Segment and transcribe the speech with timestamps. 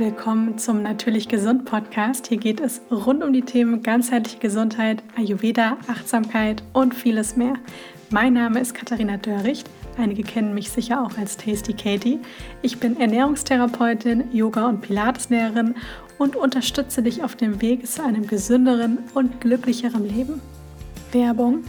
[0.00, 2.28] Willkommen zum Natürlich Gesund Podcast.
[2.28, 7.52] Hier geht es rund um die Themen ganzheitliche Gesundheit, Ayurveda, Achtsamkeit und vieles mehr.
[8.08, 9.68] Mein Name ist Katharina Dörricht.
[9.98, 12.18] Einige kennen mich sicher auch als Tasty Katie.
[12.62, 15.74] Ich bin Ernährungstherapeutin, Yoga- und Pilateslehrerin
[16.16, 20.40] und unterstütze dich auf dem Weg zu einem gesünderen und glücklicheren Leben.
[21.12, 21.62] Werbung.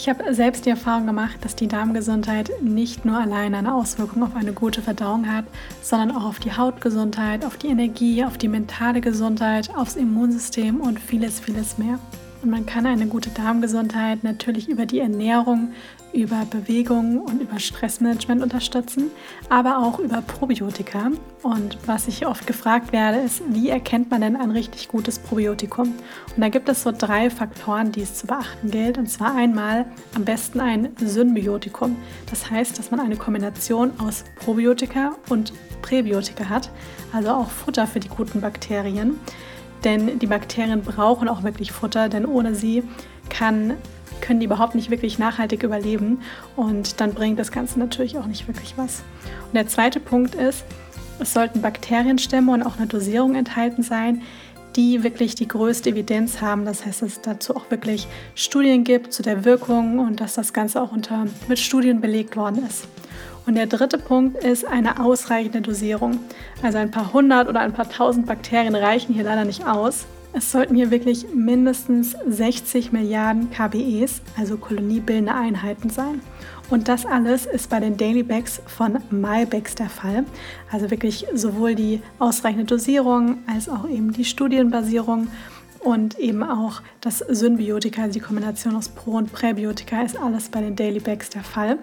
[0.00, 4.36] Ich habe selbst die Erfahrung gemacht, dass die Darmgesundheit nicht nur alleine eine Auswirkung auf
[4.36, 5.44] eine gute Verdauung hat,
[5.82, 11.00] sondern auch auf die Hautgesundheit, auf die Energie, auf die mentale Gesundheit, aufs Immunsystem und
[11.00, 11.98] vieles, vieles mehr.
[12.44, 15.72] Und man kann eine gute Darmgesundheit natürlich über die Ernährung,
[16.18, 19.10] über Bewegung und über Stressmanagement unterstützen,
[19.48, 21.12] aber auch über Probiotika.
[21.42, 25.94] Und was ich oft gefragt werde, ist, wie erkennt man denn ein richtig gutes Probiotikum?
[26.34, 28.98] Und da gibt es so drei Faktoren, die es zu beachten gilt.
[28.98, 31.96] Und zwar einmal am besten ein Symbiotikum.
[32.30, 36.70] Das heißt, dass man eine Kombination aus Probiotika und Präbiotika hat,
[37.12, 39.18] also auch Futter für die guten Bakterien.
[39.84, 42.82] Denn die Bakterien brauchen auch wirklich Futter, denn ohne sie
[43.28, 43.74] kann
[44.20, 46.20] können die überhaupt nicht wirklich nachhaltig überleben
[46.56, 49.02] und dann bringt das Ganze natürlich auch nicht wirklich was.
[49.46, 50.64] Und der zweite Punkt ist,
[51.20, 54.22] es sollten Bakterienstämme und auch eine Dosierung enthalten sein,
[54.76, 56.64] die wirklich die größte Evidenz haben.
[56.64, 60.52] Das heißt, dass es dazu auch wirklich Studien gibt zu der Wirkung und dass das
[60.52, 62.86] Ganze auch unter, mit Studien belegt worden ist.
[63.46, 66.20] Und der dritte Punkt ist eine ausreichende Dosierung.
[66.62, 70.06] Also ein paar hundert oder ein paar tausend Bakterien reichen hier leider nicht aus.
[70.38, 76.20] Es sollten hier wirklich mindestens 60 Milliarden KBEs, also koloniebildende Einheiten sein.
[76.70, 80.24] Und das alles ist bei den Daily Bags von MyBags der Fall.
[80.70, 85.26] Also wirklich sowohl die ausreichende Dosierung als auch eben die Studienbasierung
[85.80, 90.60] und eben auch das Symbiotika, also die Kombination aus Pro- und Präbiotika, ist alles bei
[90.60, 91.80] den Daily Bags der Fall.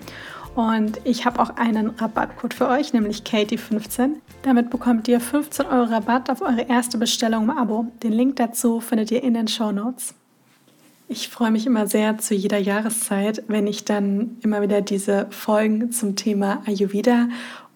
[0.55, 4.11] Und ich habe auch einen Rabattcode für euch, nämlich Katie15.
[4.43, 7.87] Damit bekommt ihr 15 Euro Rabatt auf eure erste Bestellung im Abo.
[8.01, 10.15] Den Link dazu findet ihr in den Show Notes.
[11.09, 15.91] Ich freue mich immer sehr zu jeder Jahreszeit, wenn ich dann immer wieder diese Folgen
[15.91, 17.27] zum Thema Ayurveda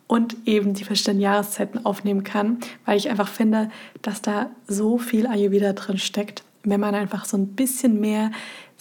[0.07, 3.69] und eben die verschiedenen Jahreszeiten aufnehmen kann, weil ich einfach finde,
[4.01, 6.43] dass da so viel Ayurveda drin steckt.
[6.63, 8.31] Wenn man einfach so ein bisschen mehr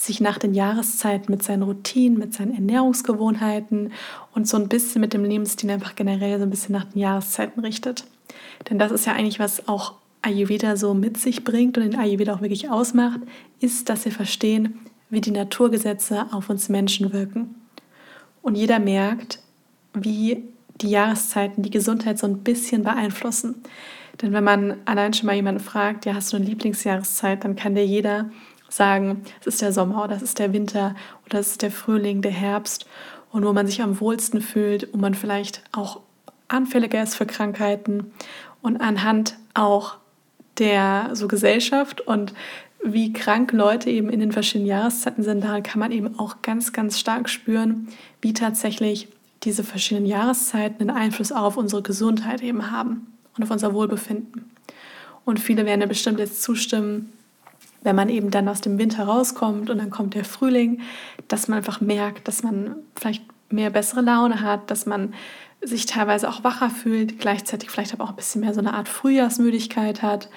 [0.01, 3.93] sich nach den Jahreszeiten mit seinen Routinen, mit seinen Ernährungsgewohnheiten
[4.35, 7.61] und so ein bisschen mit dem Lebensstil einfach generell so ein bisschen nach den Jahreszeiten
[7.61, 8.05] richtet.
[8.71, 12.35] Denn das ist ja eigentlich, was auch Ayurveda so mit sich bringt und den Ayurveda
[12.35, 13.21] auch wirklich ausmacht,
[13.61, 14.79] ist, dass wir verstehen,
[15.11, 17.57] wie die Naturgesetze auf uns Menschen wirken.
[18.43, 19.41] Und jeder merkt,
[19.95, 20.45] wie
[20.81, 23.57] die Jahreszeiten die Gesundheit so ein bisschen beeinflussen.
[24.23, 27.75] Denn wenn man allein schon mal jemanden fragt, ja, hast du eine Lieblingsjahreszeit, dann kann
[27.75, 28.31] dir jeder
[28.69, 30.95] sagen, es ist der Sommer oder es ist der Winter
[31.27, 32.87] oder es ist der Frühling, der Herbst
[33.33, 36.01] und wo man sich am wohlsten fühlt, wo man vielleicht auch
[36.49, 38.13] anfälliger ist für Krankheiten
[38.63, 39.97] und anhand auch
[40.59, 42.35] der so Gesellschaft und
[42.83, 46.73] wie krank Leute eben in den verschiedenen Jahreszeiten sind, daran kann man eben auch ganz,
[46.73, 47.89] ganz stark spüren,
[48.21, 49.09] wie tatsächlich
[49.43, 53.07] diese verschiedenen Jahreszeiten einen Einfluss auf unsere Gesundheit eben haben
[53.37, 54.51] und auf unser Wohlbefinden.
[55.25, 57.13] Und viele werden ja bestimmt jetzt zustimmen,
[57.83, 60.81] wenn man eben dann aus dem Winter rauskommt und dann kommt der Frühling,
[61.29, 65.15] dass man einfach merkt, dass man vielleicht mehr bessere Laune hat, dass man
[65.61, 68.89] sich teilweise auch wacher fühlt, gleichzeitig vielleicht aber auch ein bisschen mehr so eine Art
[68.89, 70.29] Frühjahrsmüdigkeit hat,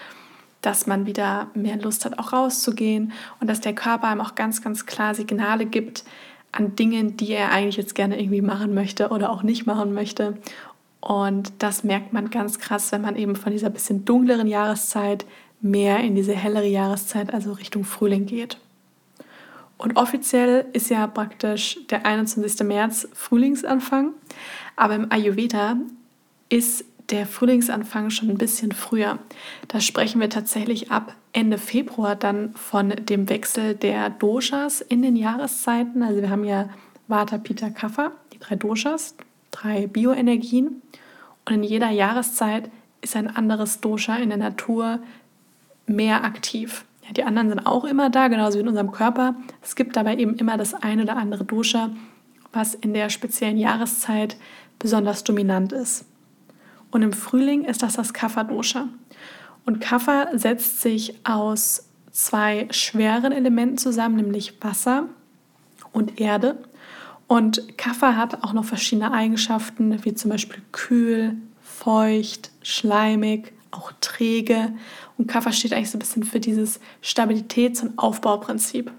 [0.62, 4.62] dass man wieder mehr Lust hat, auch rauszugehen und dass der Körper einem auch ganz,
[4.62, 6.04] ganz klar Signale gibt
[6.52, 10.38] an Dingen, die er eigentlich jetzt gerne irgendwie machen möchte oder auch nicht machen möchte.
[11.00, 15.26] Und das merkt man ganz krass, wenn man eben von dieser bisschen dunkleren Jahreszeit
[15.62, 18.58] mehr in diese hellere Jahreszeit, also Richtung Frühling geht.
[19.78, 22.68] Und offiziell ist ja praktisch der 21.
[22.68, 24.14] März Frühlingsanfang,
[24.76, 25.78] aber im Ayurveda
[26.50, 29.20] ist der Frühlingsanfang schon ein bisschen früher.
[29.68, 35.16] Da sprechen wir tatsächlich ab Ende Februar dann von dem Wechsel der Doshas in den
[35.16, 36.04] Jahreszeiten.
[36.04, 36.70] Also wir haben ja
[37.08, 39.16] Vata, Pitta, Kapha, die drei Doshas,
[39.50, 40.82] drei Bioenergien.
[41.46, 42.70] Und in jeder Jahreszeit
[43.02, 45.00] ist ein anderes Dosha in der Natur
[45.86, 46.86] mehr aktiv.
[47.06, 49.36] Ja, die anderen sind auch immer da, genauso wie in unserem Körper.
[49.62, 51.90] Es gibt dabei eben immer das eine oder andere Dosha,
[52.54, 54.38] was in der speziellen Jahreszeit
[54.80, 56.06] besonders dominant ist.
[56.92, 58.88] Und im Frühling ist das das Kapha-Dosha.
[59.66, 65.08] Und Kapha setzt sich aus zwei schweren Elementen zusammen, nämlich Wasser
[65.94, 66.58] und Erde.
[67.28, 74.74] Und Kapha hat auch noch verschiedene Eigenschaften, wie zum Beispiel kühl, feucht, schleimig, auch träge.
[75.22, 78.92] Und Kapha steht eigentlich so ein bisschen für dieses Stabilitäts- und Aufbauprinzip.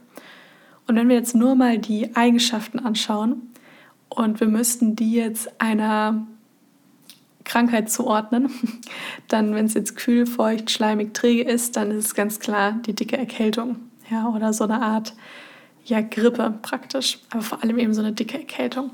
[0.86, 3.42] Und wenn wir jetzt nur mal die Eigenschaften anschauen
[4.08, 6.24] und wir müssten die jetzt einer
[7.42, 8.50] Krankheit zuordnen.
[9.28, 12.94] Dann, wenn es jetzt kühl, feucht, schleimig, träge ist, dann ist es ganz klar die
[12.94, 13.76] dicke Erkältung.
[14.08, 15.12] Ja, oder so eine Art
[15.84, 18.90] ja, Grippe praktisch, aber vor allem eben so eine dicke Erkältung.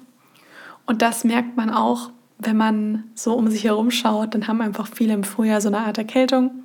[0.86, 4.86] Und das merkt man auch, wenn man so um sich herum schaut, dann haben einfach
[4.86, 6.62] viele im Frühjahr so eine Art Erkältung.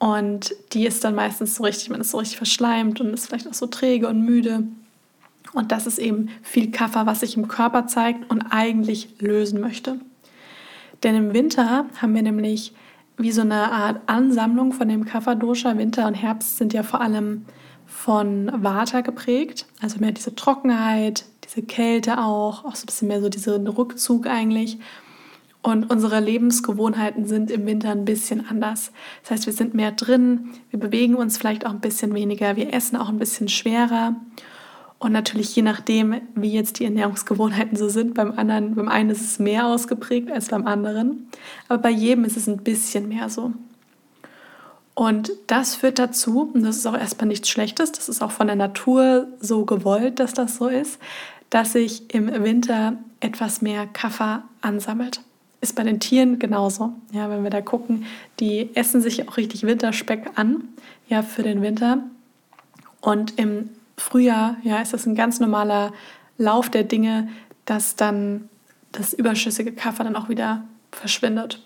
[0.00, 3.46] Und die ist dann meistens so richtig, man ist so richtig verschleimt und ist vielleicht
[3.46, 4.64] auch so träge und müde.
[5.52, 10.00] Und das ist eben viel Kaffer, was sich im Körper zeigt und eigentlich lösen möchte.
[11.02, 12.72] Denn im Winter haben wir nämlich
[13.18, 15.76] wie so eine Art Ansammlung von dem Kapha-Dosha.
[15.76, 17.44] Winter und Herbst sind ja vor allem
[17.86, 23.20] von Vata geprägt, also mehr diese Trockenheit, diese Kälte auch, auch so ein bisschen mehr
[23.20, 24.78] so diesen Rückzug eigentlich.
[25.62, 28.92] Und unsere Lebensgewohnheiten sind im Winter ein bisschen anders.
[29.22, 32.72] Das heißt, wir sind mehr drin, wir bewegen uns vielleicht auch ein bisschen weniger, wir
[32.72, 34.16] essen auch ein bisschen schwerer.
[34.98, 39.22] Und natürlich je nachdem, wie jetzt die Ernährungsgewohnheiten so sind, beim anderen, beim einen ist
[39.22, 41.28] es mehr ausgeprägt als beim anderen.
[41.68, 43.52] Aber bei jedem ist es ein bisschen mehr so.
[44.94, 48.46] Und das führt dazu, und das ist auch erstmal nichts Schlechtes, das ist auch von
[48.46, 50.98] der Natur so gewollt, dass das so ist,
[51.48, 55.22] dass sich im Winter etwas mehr Kaffer ansammelt.
[55.60, 56.94] Ist bei den Tieren genauso.
[57.12, 58.06] Ja, wenn wir da gucken,
[58.38, 60.64] die essen sich auch richtig Winterspeck an,
[61.08, 62.02] ja, für den Winter.
[63.00, 65.92] Und im Frühjahr, ja, ist das ein ganz normaler
[66.38, 67.28] Lauf der Dinge,
[67.66, 68.48] dass dann
[68.92, 71.62] das überschüssige Kaffer dann auch wieder verschwindet.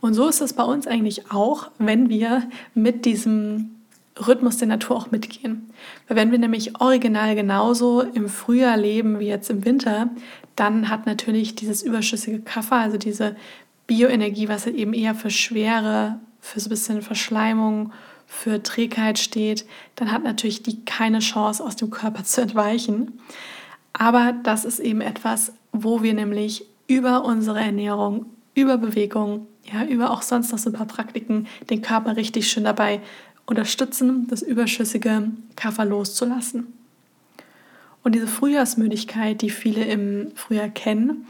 [0.00, 3.77] Und so ist es bei uns eigentlich auch, wenn wir mit diesem
[4.26, 5.70] Rhythmus der Natur auch mitgehen.
[6.06, 10.10] Weil wenn wir nämlich original genauso im Frühjahr leben wie jetzt im Winter,
[10.56, 13.36] dann hat natürlich dieses überschüssige Kaffer, also diese
[13.86, 17.92] Bioenergie, was halt eben eher für Schwere, für so ein bisschen Verschleimung,
[18.26, 19.64] für Trägheit steht,
[19.96, 23.20] dann hat natürlich die keine Chance, aus dem Körper zu entweichen.
[23.94, 30.10] Aber das ist eben etwas, wo wir nämlich über unsere Ernährung, über Bewegung, ja, über
[30.10, 33.00] auch sonst noch so ein paar Praktiken den Körper richtig schön dabei
[33.48, 36.66] unterstützen, das überschüssige Kaffer loszulassen.
[38.04, 41.26] Und diese Frühjahrsmüdigkeit, die viele im Frühjahr kennen,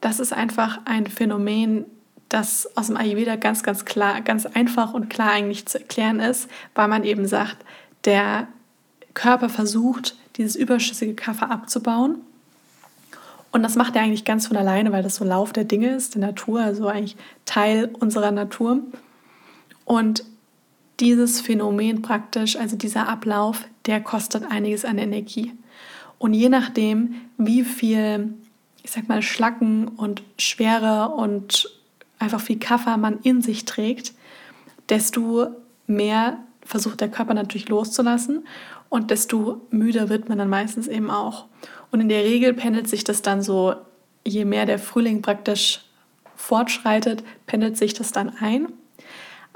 [0.00, 1.84] das ist einfach ein Phänomen,
[2.30, 6.48] das aus dem Ayurveda ganz, ganz klar, ganz einfach und klar eigentlich zu erklären ist,
[6.74, 7.58] weil man eben sagt,
[8.04, 8.48] der
[9.12, 12.16] Körper versucht, dieses überschüssige Kaffer abzubauen.
[13.52, 16.14] Und das macht er eigentlich ganz von alleine, weil das so Lauf der Dinge ist,
[16.14, 18.80] der Natur, also eigentlich Teil unserer Natur.
[19.84, 20.24] Und
[21.00, 25.52] dieses Phänomen praktisch, also dieser Ablauf, der kostet einiges an Energie.
[26.18, 28.34] Und je nachdem, wie viel,
[28.82, 31.70] ich sag mal, Schlacken und Schwere und
[32.18, 34.12] einfach viel Kaffer man in sich trägt,
[34.88, 35.48] desto
[35.86, 38.46] mehr versucht der Körper natürlich loszulassen
[38.88, 41.46] und desto müder wird man dann meistens eben auch.
[41.90, 43.74] Und in der Regel pendelt sich das dann so,
[44.26, 45.80] je mehr der Frühling praktisch
[46.36, 48.68] fortschreitet, pendelt sich das dann ein.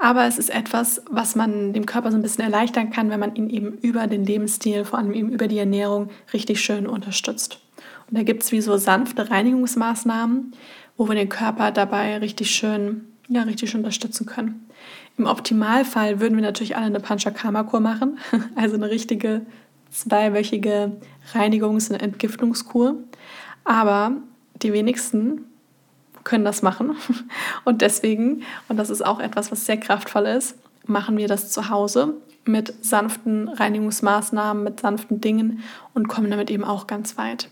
[0.03, 3.37] Aber es ist etwas, was man dem Körper so ein bisschen erleichtern kann, wenn man
[3.37, 7.59] ihn eben über den Lebensstil, vor allem eben über die Ernährung, richtig schön unterstützt.
[8.09, 10.55] Und da gibt es wie so sanfte Reinigungsmaßnahmen,
[10.97, 14.67] wo wir den Körper dabei richtig schön, ja, richtig schön unterstützen können.
[15.17, 18.19] Im Optimalfall würden wir natürlich alle eine Panchakarma-Kur machen,
[18.55, 19.45] also eine richtige
[19.89, 20.97] zweiwöchige
[21.33, 22.97] Reinigungs- und Entgiftungskur.
[23.63, 24.17] Aber
[24.61, 25.45] die wenigsten
[26.23, 26.95] können das machen.
[27.65, 31.69] Und deswegen, und das ist auch etwas, was sehr kraftvoll ist, machen wir das zu
[31.69, 32.15] Hause
[32.45, 35.63] mit sanften Reinigungsmaßnahmen, mit sanften Dingen
[35.93, 37.49] und kommen damit eben auch ganz weit.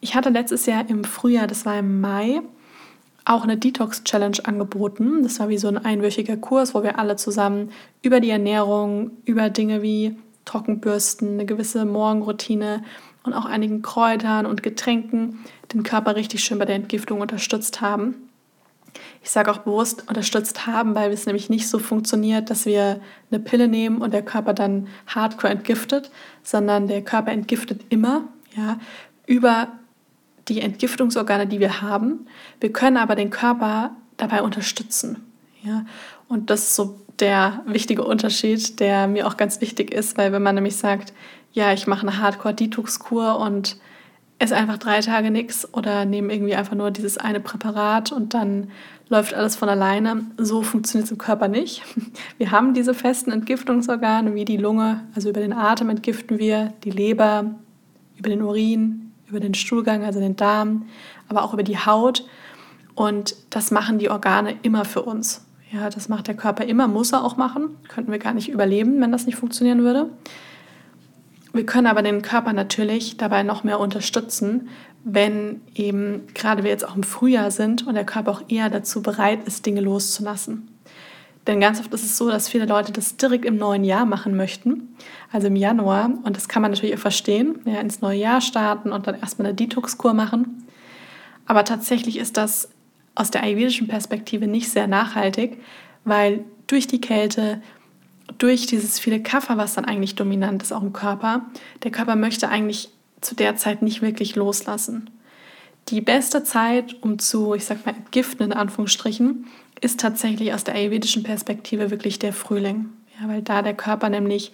[0.00, 2.42] Ich hatte letztes Jahr im Frühjahr, das war im Mai,
[3.24, 5.22] auch eine Detox-Challenge angeboten.
[5.22, 7.70] Das war wie so ein einwöchiger Kurs, wo wir alle zusammen
[8.02, 12.82] über die Ernährung, über Dinge wie Trockenbürsten, eine gewisse Morgenroutine
[13.28, 18.16] und auch einigen Kräutern und Getränken den Körper richtig schön bei der Entgiftung unterstützt haben.
[19.22, 23.40] Ich sage auch bewusst unterstützt haben, weil es nämlich nicht so funktioniert, dass wir eine
[23.40, 26.10] Pille nehmen und der Körper dann hardcore entgiftet,
[26.42, 28.24] sondern der Körper entgiftet immer
[28.56, 28.78] ja,
[29.26, 29.68] über
[30.48, 32.26] die Entgiftungsorgane, die wir haben.
[32.60, 35.26] Wir können aber den Körper dabei unterstützen.
[35.62, 35.84] Ja?
[36.28, 40.42] Und das ist so der wichtige Unterschied, der mir auch ganz wichtig ist, weil wenn
[40.42, 41.12] man nämlich sagt,
[41.52, 43.78] ja, ich mache eine Hardcore-Detox-Kur und
[44.38, 48.70] esse einfach drei Tage nichts oder nehme irgendwie einfach nur dieses eine Präparat und dann
[49.08, 50.26] läuft alles von alleine.
[50.36, 51.82] So funktioniert es im Körper nicht.
[52.38, 56.90] Wir haben diese festen Entgiftungsorgane wie die Lunge, also über den Atem entgiften wir, die
[56.90, 57.54] Leber,
[58.16, 60.86] über den Urin, über den Stuhlgang, also den Darm,
[61.28, 62.24] aber auch über die Haut.
[62.94, 65.47] Und das machen die Organe immer für uns.
[65.70, 67.76] Ja, das macht der Körper immer, muss er auch machen.
[67.88, 70.08] Könnten wir gar nicht überleben, wenn das nicht funktionieren würde.
[71.52, 74.68] Wir können aber den Körper natürlich dabei noch mehr unterstützen,
[75.04, 79.02] wenn eben gerade wir jetzt auch im Frühjahr sind und der Körper auch eher dazu
[79.02, 80.68] bereit ist, Dinge loszulassen.
[81.46, 84.36] Denn ganz oft ist es so, dass viele Leute das direkt im neuen Jahr machen
[84.36, 84.94] möchten,
[85.32, 86.10] also im Januar.
[86.22, 89.48] Und das kann man natürlich auch verstehen, ja, ins neue Jahr starten und dann erstmal
[89.48, 90.66] eine Detox-Kur machen.
[91.46, 92.68] Aber tatsächlich ist das
[93.18, 95.60] aus der ayurvedischen Perspektive nicht sehr nachhaltig,
[96.04, 97.60] weil durch die Kälte,
[98.38, 101.46] durch dieses viele Kaffer, was dann eigentlich dominant ist auch im Körper,
[101.82, 105.10] der Körper möchte eigentlich zu der Zeit nicht wirklich loslassen.
[105.88, 109.46] Die beste Zeit, um zu, ich sag mal, entgiften in Anführungsstrichen,
[109.80, 112.90] ist tatsächlich aus der ayurvedischen Perspektive wirklich der Frühling.
[113.20, 114.52] Ja, weil da der Körper nämlich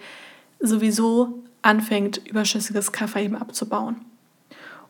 [0.59, 3.97] sowieso anfängt, überschüssiges Kaffer eben abzubauen.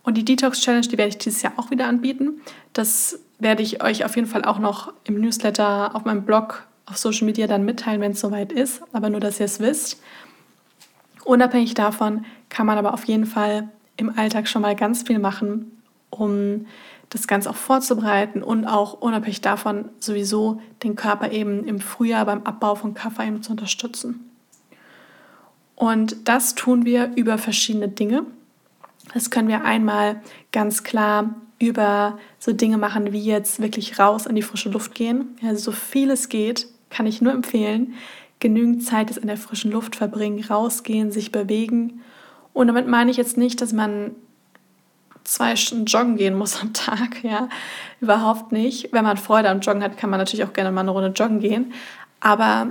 [0.03, 2.41] Und die Detox Challenge, die werde ich dieses Jahr auch wieder anbieten.
[2.74, 6.98] Das werde ich euch auf jeden Fall auch noch im Newsletter, auf meinem Blog, auf
[6.98, 8.82] Social Media dann mitteilen, wenn es soweit ist.
[8.94, 10.01] Aber nur, dass ihr es wisst.
[11.24, 15.82] Unabhängig davon kann man aber auf jeden Fall im Alltag schon mal ganz viel machen,
[16.10, 16.65] um
[17.10, 22.44] das Ganze auch vorzubereiten und auch unabhängig davon sowieso den Körper eben im Frühjahr beim
[22.44, 24.32] Abbau von Kaffee zu unterstützen.
[25.75, 28.24] Und das tun wir über verschiedene Dinge.
[29.13, 31.36] Das können wir einmal ganz klar
[31.67, 35.38] über so Dinge machen, wie jetzt wirklich raus in die frische Luft gehen.
[35.43, 37.93] Also so viel es geht, kann ich nur empfehlen.
[38.39, 42.01] Genügend Zeit ist in der frischen Luft verbringen, rausgehen, sich bewegen.
[42.53, 44.12] Und damit meine ich jetzt nicht, dass man
[45.24, 47.50] zwei Stunden joggen gehen muss am Tag, ja,
[48.01, 48.93] überhaupt nicht.
[48.93, 51.39] Wenn man Freude am Joggen hat, kann man natürlich auch gerne mal eine Runde joggen
[51.39, 51.74] gehen.
[52.19, 52.67] Aber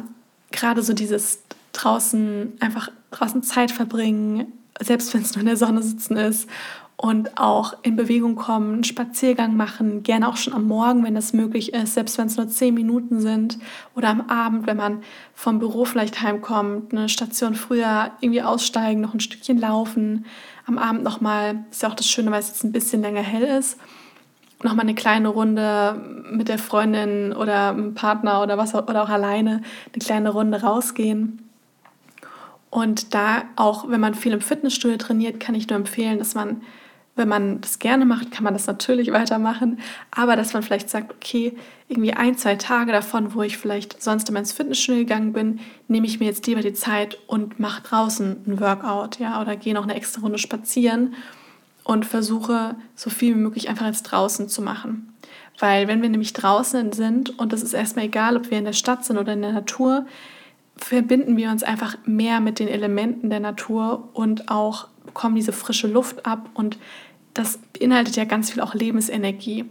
[0.53, 5.83] gerade so dieses draußen, einfach draußen Zeit verbringen, selbst wenn es nur in der Sonne
[5.83, 6.49] sitzen ist
[6.97, 11.33] und auch in Bewegung kommen, einen Spaziergang machen, gerne auch schon am Morgen, wenn das
[11.33, 13.59] möglich ist, selbst wenn es nur zehn Minuten sind
[13.97, 15.03] oder am Abend, wenn man
[15.35, 20.25] vom Büro vielleicht heimkommt, eine Station früher irgendwie aussteigen, noch ein Stückchen laufen,
[20.67, 23.43] am Abend nochmal, ist ja auch das Schöne, weil es jetzt ein bisschen länger hell
[23.43, 23.79] ist,
[24.63, 29.63] nochmal eine kleine Runde mit der Freundin oder dem Partner oder was oder auch alleine
[29.93, 31.41] eine kleine Runde rausgehen.
[32.71, 36.63] Und da auch, wenn man viel im Fitnessstudio trainiert, kann ich nur empfehlen, dass man,
[37.17, 39.81] wenn man das gerne macht, kann man das natürlich weitermachen,
[40.11, 41.57] aber dass man vielleicht sagt, okay,
[41.89, 46.07] irgendwie ein, zwei Tage davon, wo ich vielleicht sonst immer ins Fitnessstudio gegangen bin, nehme
[46.07, 49.85] ich mir jetzt lieber die Zeit und mache draußen ein Workout, ja, oder gehe noch
[49.85, 51.15] eine extra Runde spazieren
[51.85, 55.15] und versuche so viel wie möglich einfach jetzt draußen zu machen.
[55.59, 58.73] Weil wenn wir nämlich draußen sind und das ist erstmal egal, ob wir in der
[58.73, 60.07] Stadt sind oder in der Natur,
[60.77, 65.87] verbinden wir uns einfach mehr mit den Elementen der Natur und auch bekommen diese frische
[65.87, 66.79] Luft ab und
[67.33, 69.65] das beinhaltet ja ganz viel auch Lebensenergie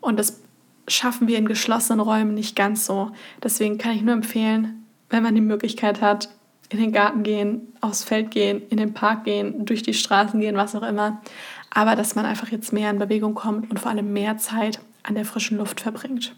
[0.00, 0.40] und das
[0.88, 3.10] schaffen wir in geschlossenen Räumen nicht ganz so.
[3.42, 6.28] Deswegen kann ich nur empfehlen, wenn man die Möglichkeit hat,
[6.68, 10.56] in den Garten gehen, aufs Feld gehen, in den Park gehen, durch die Straßen gehen,
[10.56, 11.20] was auch immer.
[11.70, 15.14] Aber dass man einfach jetzt mehr in Bewegung kommt und vor allem mehr Zeit an
[15.14, 16.34] der frischen Luft verbringt.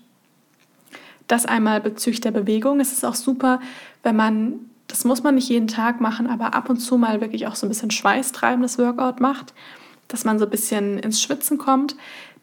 [1.26, 2.80] Das einmal bezüglich der Bewegung.
[2.80, 3.60] Es ist auch super,
[4.02, 7.46] wenn man, das muss man nicht jeden Tag machen, aber ab und zu mal wirklich
[7.46, 9.54] auch so ein bisschen schweißtreibendes Workout macht,
[10.08, 11.96] dass man so ein bisschen ins Schwitzen kommt.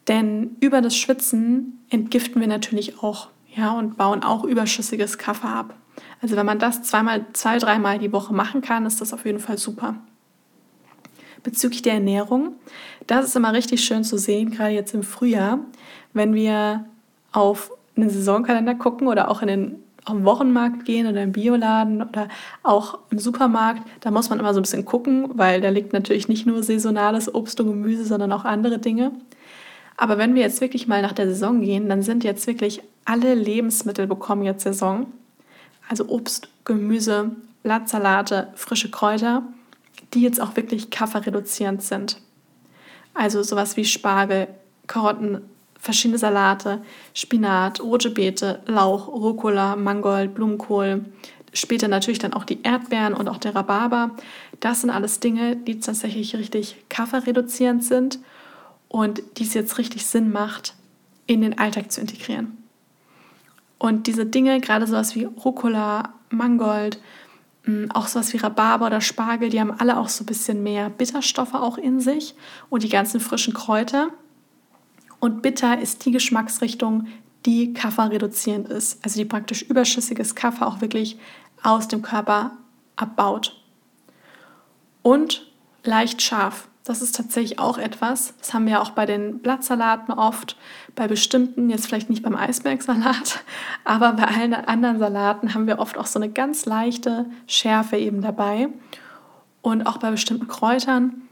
[0.07, 5.75] Denn über das Schwitzen entgiften wir natürlich auch ja, und bauen auch überschüssiges Kaffee ab.
[6.21, 9.39] Also wenn man das zweimal, zwei, dreimal die Woche machen kann, ist das auf jeden
[9.39, 9.95] Fall super.
[11.43, 12.55] Bezüglich der Ernährung,
[13.07, 15.59] das ist immer richtig schön zu sehen, gerade jetzt im Frühjahr,
[16.13, 16.85] wenn wir
[17.31, 22.01] auf in den Saisonkalender gucken oder auch in den den Wochenmarkt gehen oder im Bioladen
[22.03, 22.27] oder
[22.63, 26.27] auch im Supermarkt, da muss man immer so ein bisschen gucken, weil da liegt natürlich
[26.27, 29.11] nicht nur saisonales Obst und Gemüse, sondern auch andere Dinge.
[29.97, 33.33] Aber wenn wir jetzt wirklich mal nach der Saison gehen, dann sind jetzt wirklich alle
[33.33, 35.07] Lebensmittel bekommen jetzt Saison.
[35.87, 37.31] Also Obst, Gemüse,
[37.63, 39.43] Blattsalate, frische Kräuter,
[40.13, 42.21] die jetzt auch wirklich kafferreduzierend sind.
[43.13, 44.47] Also sowas wie Spargel,
[44.87, 45.41] Karotten,
[45.85, 46.81] verschiedene Salate,
[47.13, 51.05] Spinat, rote Beete, Lauch, Rucola, Mangold, Blumenkohl,
[51.53, 54.11] später natürlich dann auch die Erdbeeren und auch der Rhabarber.
[54.59, 58.19] Das sind alles Dinge, die tatsächlich richtig kafferreduzierend sind
[58.89, 60.73] und die es jetzt richtig Sinn macht,
[61.27, 62.57] in den Alltag zu integrieren.
[63.77, 66.99] Und diese Dinge, gerade sowas wie Rucola, Mangold,
[67.65, 70.89] mm, auch sowas wie Rhabarber oder Spargel, die haben alle auch so ein bisschen mehr
[70.89, 72.33] Bitterstoffe auch in sich
[72.69, 74.09] und die ganzen frischen Kräuter
[75.19, 77.07] und bitter ist die Geschmacksrichtung,
[77.45, 81.17] die Kaffer reduzierend ist, also die praktisch überschüssiges Kaffer auch wirklich
[81.61, 82.51] aus dem Körper
[82.95, 83.61] abbaut.
[85.01, 85.51] Und
[85.83, 86.67] leicht scharf.
[86.83, 90.55] Das ist tatsächlich auch etwas, das haben wir auch bei den Blattsalaten oft,
[90.93, 93.43] bei bestimmten, jetzt vielleicht nicht beim Eisbergsalat,
[93.83, 98.21] aber bei allen anderen Salaten haben wir oft auch so eine ganz leichte Schärfe eben
[98.21, 98.69] dabei
[99.63, 101.23] und auch bei bestimmten Kräutern.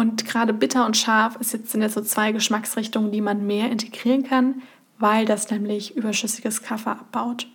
[0.00, 4.62] Und gerade bitter und scharf sind jetzt so zwei Geschmacksrichtungen, die man mehr integrieren kann,
[4.98, 7.46] weil das nämlich überschüssiges Kaffee abbaut.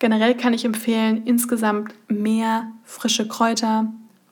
[0.00, 3.86] Generell kann ich empfehlen, insgesamt mehr frische Kräuter,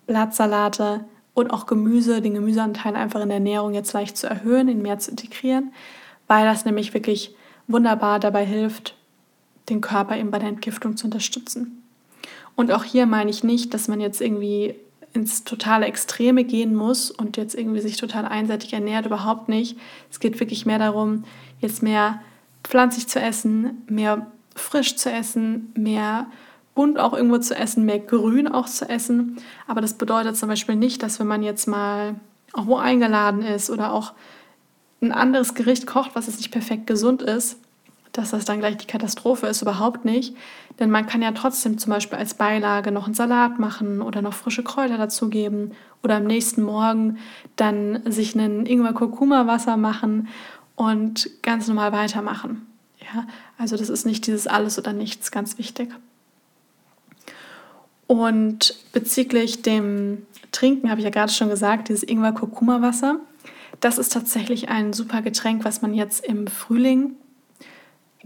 [0.08, 4.82] Blattsalate und auch Gemüse, den Gemüseanteil einfach in der Ernährung jetzt leicht zu erhöhen, ihn
[4.82, 5.72] mehr zu integrieren,
[6.26, 7.36] weil das nämlich wirklich
[7.68, 8.96] wunderbar dabei hilft,
[9.68, 11.84] den Körper eben bei der Entgiftung zu unterstützen.
[12.56, 14.74] Und auch hier meine ich nicht, dass man jetzt irgendwie
[15.14, 19.78] ins totale Extreme gehen muss und jetzt irgendwie sich total einseitig ernährt, überhaupt nicht.
[20.10, 21.24] Es geht wirklich mehr darum,
[21.60, 22.20] jetzt mehr
[22.64, 26.26] pflanzlich zu essen, mehr frisch zu essen, mehr
[26.74, 29.36] bunt auch irgendwo zu essen, mehr grün auch zu essen.
[29.66, 32.16] Aber das bedeutet zum Beispiel nicht, dass wenn man jetzt mal
[32.52, 34.12] auch wo eingeladen ist oder auch
[35.00, 37.58] ein anderes Gericht kocht, was jetzt nicht perfekt gesund ist,
[38.12, 40.36] dass das dann gleich die Katastrophe ist, überhaupt nicht.
[40.78, 44.34] Denn man kann ja trotzdem zum Beispiel als Beilage noch einen Salat machen oder noch
[44.34, 47.18] frische Kräuter dazugeben oder am nächsten Morgen
[47.56, 50.28] dann sich einen Ingwer-Kurkuma-Wasser machen
[50.76, 52.66] und ganz normal weitermachen.
[53.00, 53.26] Ja,
[53.58, 55.90] also das ist nicht dieses alles oder nichts, ganz wichtig.
[58.06, 63.20] Und bezüglich dem Trinken habe ich ja gerade schon gesagt, dieses Ingwer-Kurkuma-Wasser,
[63.80, 67.16] das ist tatsächlich ein super Getränk, was man jetzt im Frühling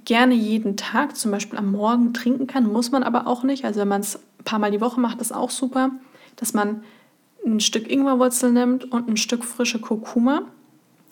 [0.07, 3.67] gerne jeden Tag, zum Beispiel am Morgen trinken kann, muss man aber auch nicht.
[3.67, 5.91] Also wenn man es ein paar Mal die Woche macht, ist auch super,
[6.37, 6.83] dass man
[7.45, 10.43] ein Stück Ingwerwurzel nimmt und ein Stück frische Kurkuma,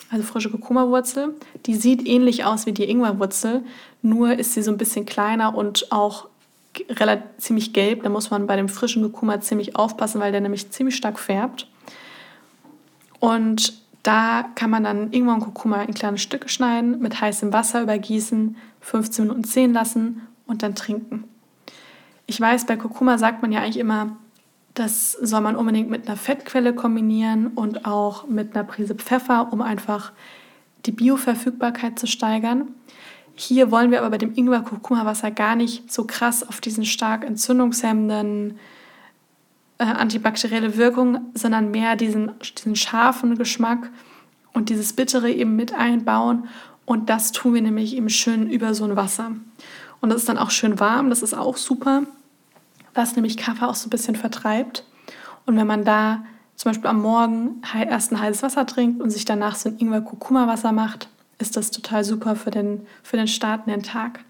[0.09, 1.35] also frische Kurkuma-Wurzel.
[1.65, 3.63] Die sieht ähnlich aus wie die Ingwerwurzel,
[4.01, 6.27] nur ist sie so ein bisschen kleiner und auch
[6.89, 8.03] relativ ziemlich gelb.
[8.03, 11.67] Da muss man bei dem frischen Kurkuma ziemlich aufpassen, weil der nämlich ziemlich stark färbt.
[13.19, 13.73] Und
[14.05, 18.55] da kann man dann Ingwer und Kurkuma in kleine Stücke schneiden, mit heißem Wasser übergießen,
[18.81, 21.23] 15 Minuten ziehen lassen und dann trinken.
[22.27, 24.15] Ich weiß, bei Kurkuma sagt man ja eigentlich immer,
[24.75, 29.63] das soll man unbedingt mit einer Fettquelle kombinieren und auch mit einer Prise Pfeffer, um
[29.63, 30.11] einfach
[30.85, 32.67] die Bioverfügbarkeit zu steigern.
[33.33, 38.59] Hier wollen wir aber bei dem Ingwer-Kurkuma-Wasser gar nicht so krass auf diesen stark entzündungshemmenden
[39.77, 43.89] äh, antibakterielle Wirkung, sondern mehr diesen, diesen scharfen Geschmack
[44.53, 46.47] und dieses Bittere eben mit einbauen.
[46.85, 49.31] Und das tun wir nämlich eben schön über so ein Wasser.
[50.01, 52.03] Und das ist dann auch schön warm, das ist auch super,
[52.93, 54.85] was nämlich Kaffee auch so ein bisschen vertreibt.
[55.45, 56.23] Und wenn man da
[56.55, 60.71] zum Beispiel am Morgen erst ein heißes Wasser trinkt und sich danach so ein Ingwer-Kurkuma-Wasser
[60.71, 64.23] macht, ist das total super für den, für den Start in den Tag.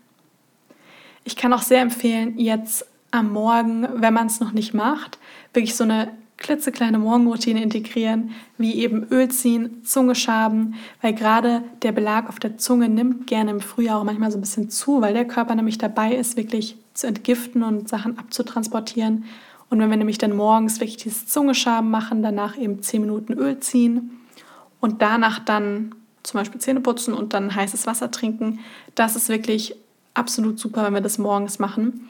[1.24, 5.18] Ich kann auch sehr empfehlen, jetzt am Morgen, wenn man es noch nicht macht,
[5.54, 11.92] wirklich so eine klitzekleine Morgenroutine integrieren, wie eben Öl ziehen, Zunge schaben, weil gerade der
[11.92, 15.14] Belag auf der Zunge nimmt gerne im Frühjahr auch manchmal so ein bisschen zu, weil
[15.14, 19.26] der Körper nämlich dabei ist, wirklich zu entgiften und Sachen abzutransportieren.
[19.70, 23.60] Und wenn wir nämlich dann morgens wirklich dieses Zungeschaben machen, danach eben 10 Minuten Öl
[23.60, 24.20] ziehen
[24.82, 28.60] und danach dann zum Beispiel Zähne putzen und dann heißes Wasser trinken,
[28.96, 29.76] das ist wirklich
[30.14, 32.10] absolut super, wenn wir das morgens machen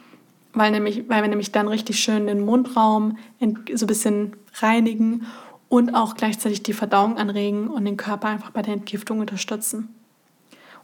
[0.56, 5.26] weil, nämlich, weil wir nämlich dann richtig schön den Mundraum so ein bisschen reinigen
[5.70, 9.94] und auch gleichzeitig die Verdauung anregen und den Körper einfach bei der Entgiftung unterstützen.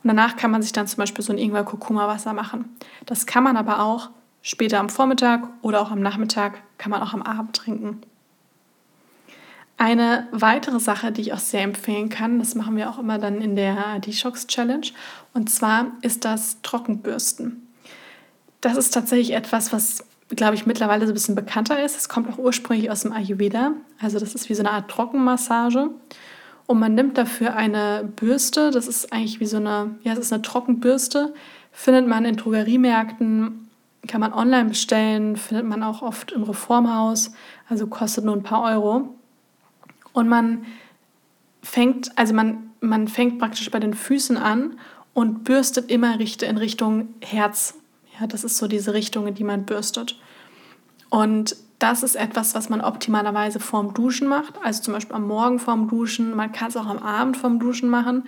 [0.03, 2.77] Und danach kann man sich dann zum Beispiel so ein Ingwer-Kurkuma-Wasser machen.
[3.05, 4.09] Das kann man aber auch
[4.41, 8.01] später am Vormittag oder auch am Nachmittag, kann man auch am Abend trinken.
[9.77, 13.41] Eine weitere Sache, die ich auch sehr empfehlen kann, das machen wir auch immer dann
[13.41, 14.87] in der Detox Challenge,
[15.33, 17.67] und zwar ist das Trockenbürsten.
[18.61, 21.97] Das ist tatsächlich etwas, was, glaube ich, mittlerweile so ein bisschen bekannter ist.
[21.97, 23.73] Es kommt auch ursprünglich aus dem Ayurveda.
[23.99, 25.89] Also das ist wie so eine Art Trockenmassage.
[26.67, 28.69] Und man nimmt dafür eine Bürste.
[28.69, 31.33] Das ist eigentlich wie so eine, ja, es ist eine Trockenbürste.
[31.71, 33.67] Findet man in Drogeriemärkten,
[34.07, 37.33] kann man online bestellen, findet man auch oft im Reformhaus.
[37.67, 39.09] Also kostet nur ein paar Euro.
[40.13, 40.65] Und man
[41.63, 44.77] fängt, also man, man fängt praktisch bei den Füßen an
[45.13, 47.75] und bürstet immer in Richtung Herz
[48.21, 50.17] ja, das ist so diese Richtung, in die man bürstet.
[51.09, 55.59] Und das ist etwas, was man optimalerweise vorm Duschen macht, also zum Beispiel am Morgen
[55.59, 56.35] vorm Duschen.
[56.35, 58.23] Man kann es auch am Abend vorm Duschen machen.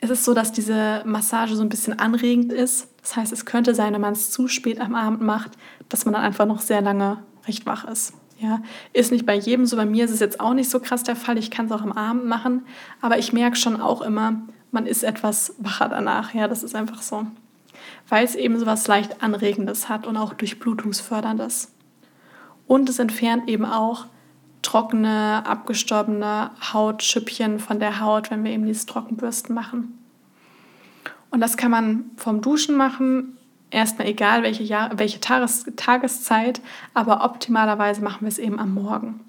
[0.00, 2.88] Es ist so, dass diese Massage so ein bisschen anregend ist.
[3.02, 5.52] Das heißt, es könnte sein, wenn man es zu spät am Abend macht,
[5.88, 8.12] dass man dann einfach noch sehr lange recht wach ist.
[8.38, 9.76] Ja, ist nicht bei jedem so.
[9.76, 11.36] Bei mir ist es jetzt auch nicht so krass der Fall.
[11.36, 12.62] Ich kann es auch am Abend machen,
[13.00, 16.32] aber ich merke schon auch immer, man ist etwas wacher danach.
[16.34, 17.26] Ja, das ist einfach so
[18.08, 21.72] weil es eben so was leicht Anregendes hat und auch Durchblutungsförderndes.
[22.66, 24.06] Und es entfernt eben auch
[24.62, 29.98] trockene, abgestorbene Hautschüppchen von der Haut, wenn wir eben dieses Trockenbürsten machen.
[31.30, 33.36] Und das kann man vom Duschen machen,
[33.70, 36.60] erstmal egal welche, Jahr, welche Tages Tageszeit,
[36.94, 39.20] aber optimalerweise machen wir es eben am Morgen.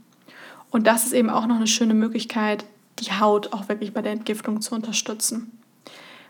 [0.71, 2.65] Und das ist eben auch noch eine schöne Möglichkeit,
[2.99, 5.59] die Haut auch wirklich bei der Entgiftung zu unterstützen.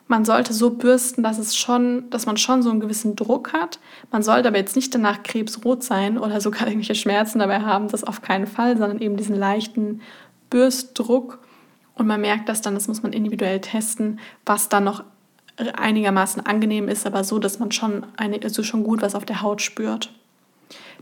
[0.10, 3.80] Man sollte so bürsten, dass es schon, dass man schon so einen gewissen Druck hat.
[4.12, 8.04] Man sollte aber jetzt nicht danach krebsrot sein oder sogar irgendwelche Schmerzen dabei haben, das
[8.04, 10.02] auf keinen Fall, sondern eben diesen leichten
[10.50, 11.38] Bürstdruck.
[11.94, 15.04] Und man merkt das dann, das muss man individuell testen, was dann noch
[15.58, 19.44] einigermaßen angenehm ist, aber so, dass man schon, eine, also schon gut was auf der
[19.44, 20.12] Haut spürt.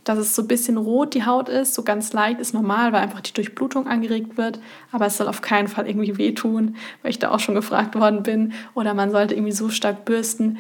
[0.08, 3.02] Dass es so ein bisschen rot die Haut ist, so ganz leicht, ist normal, weil
[3.02, 4.60] einfach die Durchblutung angeregt wird.
[4.92, 8.24] Aber es soll auf keinen Fall irgendwie wehtun, weil ich da auch schon gefragt worden
[8.24, 8.54] bin.
[8.74, 10.58] Oder man sollte irgendwie so stark bürsten,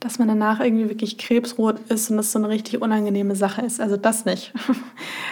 [0.00, 3.80] dass man danach irgendwie wirklich krebsrot ist und das so eine richtig unangenehme Sache ist.
[3.80, 4.52] Also das nicht.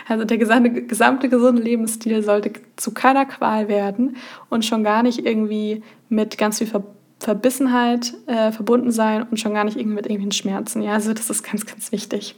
[0.06, 4.18] Also der gesamte, gesamte gesunde Lebensstil sollte zu keiner Qual werden
[4.50, 6.84] und schon gar nicht irgendwie mit ganz viel Ver
[7.20, 10.82] Verbissenheit äh, verbunden sein und schon gar nicht irgendwie mit irgendwelchen Schmerzen.
[10.82, 12.36] Ja, also das ist ganz, ganz wichtig.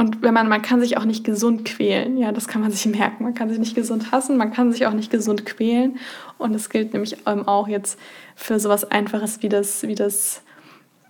[0.00, 2.86] Und wenn man, man kann sich auch nicht gesund quälen, ja, das kann man sich
[2.86, 3.22] merken.
[3.22, 5.98] Man kann sich nicht gesund hassen, man kann sich auch nicht gesund quälen.
[6.38, 7.98] Und das gilt nämlich ähm, auch jetzt
[8.34, 10.40] für sowas Einfaches wie das, wie das,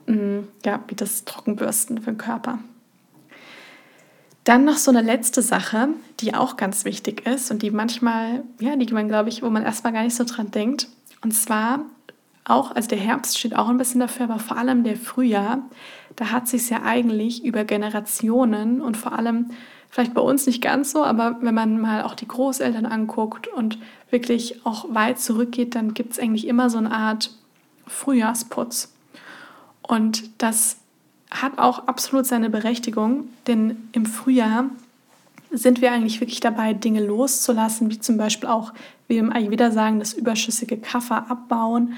[0.06, 2.58] mm, ja, wie das Trockenbürsten für den Körper.
[4.42, 8.74] Dann noch so eine letzte Sache, die auch ganz wichtig ist und die manchmal, ja,
[8.74, 10.88] die man, glaube ich, wo man erstmal gar nicht so dran denkt.
[11.22, 11.84] Und zwar
[12.44, 15.58] auch, also der Herbst steht auch ein bisschen dafür, aber vor allem der Frühjahr,
[16.16, 19.50] da hat sich ja eigentlich über Generationen und vor allem
[19.90, 23.78] vielleicht bei uns nicht ganz so, aber wenn man mal auch die Großeltern anguckt und
[24.10, 27.30] wirklich auch weit zurückgeht, dann gibt es eigentlich immer so eine Art
[27.86, 28.92] Frühjahrsputz.
[29.82, 30.78] Und das
[31.30, 34.66] hat auch absolut seine Berechtigung, denn im Frühjahr
[35.50, 38.72] sind wir eigentlich wirklich dabei, Dinge loszulassen, wie zum Beispiel auch,
[39.08, 41.94] wie wir im Ayurveda sagen, das überschüssige Kaffer abbauen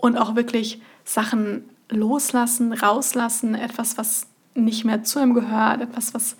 [0.00, 6.36] und auch wirklich Sachen loslassen, rauslassen, etwas, was nicht mehr zu ihm gehört, etwas, was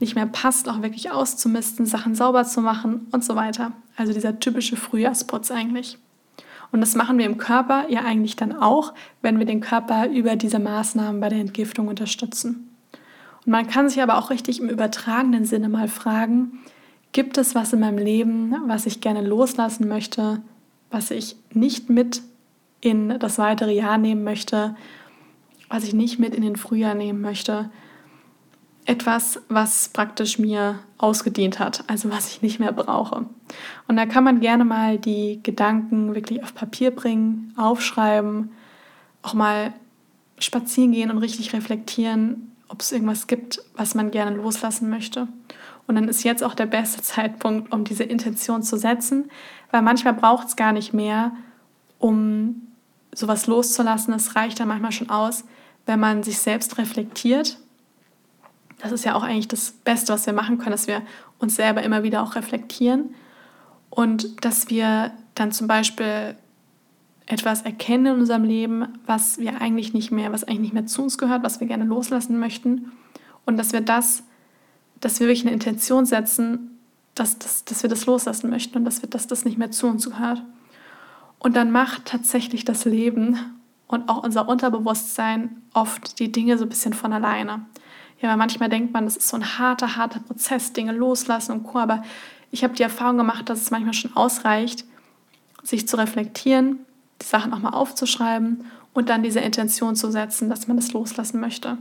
[0.00, 3.72] nicht mehr passt, auch wirklich auszumisten, Sachen sauber zu machen und so weiter.
[3.96, 5.98] Also dieser typische Frühjahrsputz eigentlich.
[6.72, 10.34] Und das machen wir im Körper ja eigentlich dann auch, wenn wir den Körper über
[10.34, 12.68] diese Maßnahmen bei der Entgiftung unterstützen.
[13.46, 16.58] Und man kann sich aber auch richtig im übertragenen Sinne mal fragen,
[17.12, 20.42] gibt es was in meinem Leben, was ich gerne loslassen möchte,
[20.90, 22.22] was ich nicht mit
[22.84, 24.76] in das weitere Jahr nehmen möchte,
[25.70, 27.70] was ich nicht mit in den Frühjahr nehmen möchte.
[28.84, 33.24] Etwas, was praktisch mir ausgedient hat, also was ich nicht mehr brauche.
[33.88, 38.50] Und da kann man gerne mal die Gedanken wirklich auf Papier bringen, aufschreiben,
[39.22, 39.72] auch mal
[40.38, 45.26] spazieren gehen und richtig reflektieren, ob es irgendwas gibt, was man gerne loslassen möchte.
[45.86, 49.30] Und dann ist jetzt auch der beste Zeitpunkt, um diese Intention zu setzen,
[49.70, 51.32] weil manchmal braucht es gar nicht mehr,
[51.98, 52.60] um
[53.14, 55.44] sowas loszulassen, es reicht dann manchmal schon aus,
[55.86, 57.58] wenn man sich selbst reflektiert.
[58.78, 61.02] Das ist ja auch eigentlich das Beste, was wir machen können, dass wir
[61.38, 63.14] uns selber immer wieder auch reflektieren
[63.90, 66.36] und dass wir dann zum Beispiel
[67.26, 71.02] etwas erkennen in unserem Leben, was wir eigentlich nicht mehr, was eigentlich nicht mehr zu
[71.02, 72.92] uns gehört, was wir gerne loslassen möchten
[73.46, 74.24] und dass wir das,
[75.00, 76.78] dass wir wirklich eine Intention setzen,
[77.14, 79.86] dass, dass, dass wir das loslassen möchten und dass, wir, dass das nicht mehr zu
[79.86, 80.42] uns gehört.
[81.38, 83.38] Und dann macht tatsächlich das Leben
[83.86, 87.66] und auch unser Unterbewusstsein oft die Dinge so ein bisschen von alleine.
[88.20, 91.64] Ja, weil manchmal denkt man, das ist so ein harter, harter Prozess, Dinge loslassen und
[91.64, 91.78] Co.
[91.78, 92.02] Aber
[92.50, 94.84] ich habe die Erfahrung gemacht, dass es manchmal schon ausreicht,
[95.62, 96.78] sich zu reflektieren,
[97.20, 101.40] die Sachen auch mal aufzuschreiben und dann diese Intention zu setzen, dass man das loslassen
[101.40, 101.78] möchte.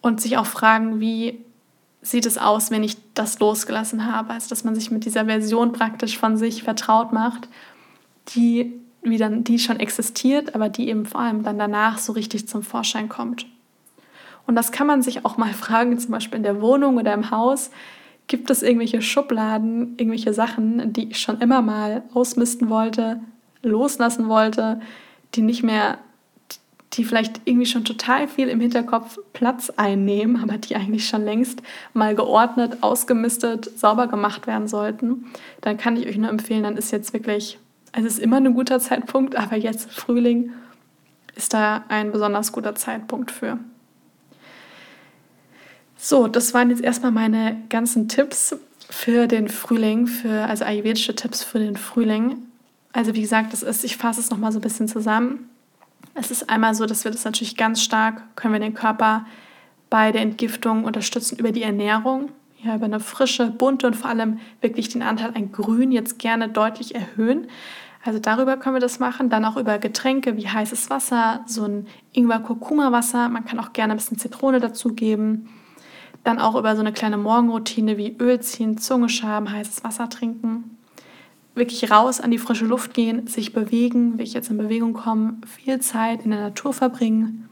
[0.00, 1.44] Und sich auch fragen, wie
[2.02, 4.32] sieht es aus, wenn ich das losgelassen habe?
[4.32, 7.48] Also, dass man sich mit dieser Version praktisch von sich vertraut macht
[8.28, 12.48] die, wie dann, die schon existiert, aber die eben vor allem dann danach so richtig
[12.48, 13.46] zum Vorschein kommt.
[14.46, 17.30] Und das kann man sich auch mal fragen, zum Beispiel in der Wohnung oder im
[17.30, 17.70] Haus.
[18.26, 23.20] Gibt es irgendwelche Schubladen, irgendwelche Sachen, die ich schon immer mal ausmisten wollte,
[23.62, 24.80] loslassen wollte,
[25.34, 25.98] die nicht mehr,
[26.92, 31.62] die vielleicht irgendwie schon total viel im Hinterkopf Platz einnehmen, aber die eigentlich schon längst
[31.92, 35.26] mal geordnet, ausgemistet, sauber gemacht werden sollten,
[35.60, 37.58] dann kann ich euch nur empfehlen, dann ist jetzt wirklich
[37.92, 40.52] es ist immer ein guter Zeitpunkt, aber jetzt Frühling
[41.34, 43.58] ist da ein besonders guter Zeitpunkt für.
[45.96, 48.56] So, das waren jetzt erstmal meine ganzen Tipps
[48.88, 52.38] für den Frühling, für, also ayurvedische Tipps für den Frühling.
[52.92, 55.48] Also wie gesagt, das ist, ich fasse es nochmal so ein bisschen zusammen.
[56.14, 59.26] Es ist einmal so, dass wir das natürlich ganz stark, können wir den Körper
[59.90, 62.30] bei der Entgiftung unterstützen über die Ernährung
[62.62, 66.48] ja, über eine frische, bunte und vor allem wirklich den Anteil an Grün jetzt gerne
[66.48, 67.46] deutlich erhöhen.
[68.04, 69.28] Also darüber können wir das machen.
[69.28, 73.28] Dann auch über Getränke wie heißes Wasser, so ein Ingwer-Kurkuma-Wasser.
[73.28, 75.48] Man kann auch gerne ein bisschen Zitrone dazugeben.
[76.24, 80.76] Dann auch über so eine kleine Morgenroutine wie Öl ziehen, Zunge schaben, heißes Wasser trinken.
[81.54, 85.38] Wirklich raus an die frische Luft gehen, sich bewegen, wie ich jetzt in Bewegung komme,
[85.46, 87.48] viel Zeit in der Natur verbringen.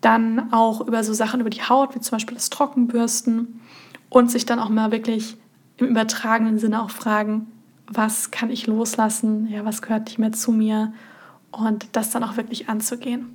[0.00, 3.60] Dann auch über so Sachen über die Haut, wie zum Beispiel das Trockenbürsten.
[4.12, 5.38] Und sich dann auch mal wirklich
[5.78, 7.46] im übertragenen Sinne auch fragen,
[7.86, 10.92] was kann ich loslassen, ja, was gehört nicht mehr zu mir?
[11.50, 13.34] Und das dann auch wirklich anzugehen.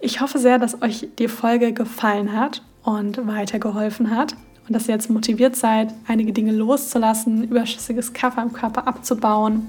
[0.00, 4.34] Ich hoffe sehr, dass euch die Folge gefallen hat und weitergeholfen hat
[4.66, 9.66] und dass ihr jetzt motiviert seid, einige Dinge loszulassen, überschüssiges Kaffee im Körper abzubauen.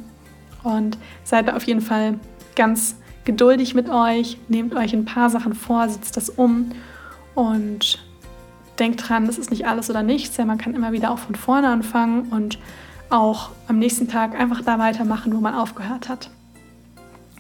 [0.63, 2.17] Und seid auf jeden Fall
[2.55, 2.95] ganz
[3.25, 6.71] geduldig mit euch, nehmt euch ein paar Sachen vor, setzt das um
[7.35, 7.99] und
[8.79, 11.35] denkt dran, es ist nicht alles oder nichts, ja, man kann immer wieder auch von
[11.35, 12.59] vorne anfangen und
[13.09, 16.29] auch am nächsten Tag einfach da weitermachen, wo man aufgehört hat.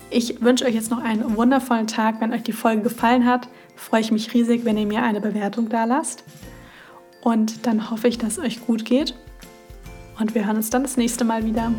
[0.09, 2.19] Ich wünsche euch jetzt noch einen wundervollen Tag.
[2.19, 5.69] Wenn euch die Folge gefallen hat, freue ich mich riesig, wenn ihr mir eine Bewertung
[5.69, 6.23] da lasst.
[7.21, 9.13] Und dann hoffe ich, dass es euch gut geht.
[10.19, 11.71] Und wir hören uns dann das nächste Mal wieder.